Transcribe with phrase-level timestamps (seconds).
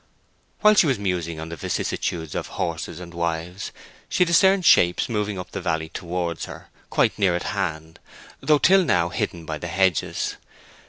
[0.61, 3.71] While she was musing on the vicissitudes of horses and wives,
[4.09, 7.99] she discerned shapes moving up the valley towards her, quite near at hand,
[8.39, 10.37] though till now hidden by the hedges.